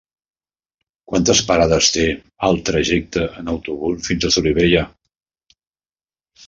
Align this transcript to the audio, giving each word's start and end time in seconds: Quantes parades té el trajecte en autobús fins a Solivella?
Quantes 1.11 1.41
parades 1.51 1.91
té 1.97 2.05
el 2.49 2.57
trajecte 2.71 3.29
en 3.43 3.55
autobús 3.55 4.09
fins 4.11 4.27
a 4.31 4.35
Solivella? 4.39 4.87